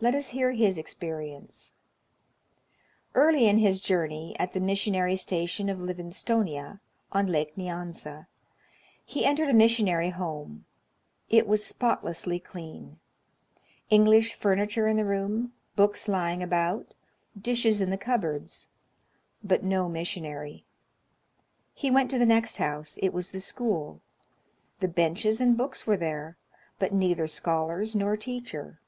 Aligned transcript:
Let 0.00 0.14
us 0.14 0.28
hear 0.28 0.52
his 0.52 0.76
experience. 0.76 1.72
Early 3.14 3.46
in 3.48 3.56
his 3.56 3.80
journey, 3.80 4.38
at 4.38 4.52
the 4.52 4.60
missionary 4.60 5.16
station 5.16 5.70
of 5.70 5.78
Livingstonia, 5.80 6.80
on 7.12 7.26
Lake 7.26 7.56
Nyanza, 7.56 8.26
he 9.02 9.24
entered 9.24 9.48
a 9.48 9.54
missionary 9.54 10.10
home: 10.10 10.66
it 11.30 11.46
was 11.48 11.64
spotlessly 11.64 12.38
clean; 12.38 12.98
English 13.88 14.34
furniture 14.34 14.86
in 14.86 14.98
the 14.98 15.06
room, 15.06 15.54
books 15.74 16.06
lying 16.06 16.42
about, 16.42 16.92
dishes 17.40 17.80
in 17.80 17.88
the 17.88 17.96
cupboards; 17.96 18.68
but 19.42 19.64
no 19.64 19.88
missionary. 19.88 20.66
He 21.72 21.90
went 21.90 22.10
to 22.10 22.18
the 22.18 22.26
next 22.26 22.58
house: 22.58 22.98
it 23.02 23.14
was 23.14 23.30
the 23.30 23.40
school; 23.40 24.02
the 24.80 24.86
benches 24.88 25.40
and 25.40 25.56
books 25.56 25.86
were 25.86 25.96
there, 25.96 26.36
but 26.78 26.92
neither 26.92 27.26
scholars 27.26 27.96
nor 27.96 28.18
teacher. 28.18 28.78